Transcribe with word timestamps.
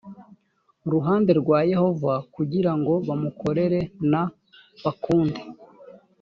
ruhande 0.91 1.31
rwa 1.41 1.59
yehova 1.71 2.13
kugira 2.35 2.71
ngo 2.79 2.93
bamukorere 3.07 3.79
n 4.11 4.13
bakunde 4.83 5.39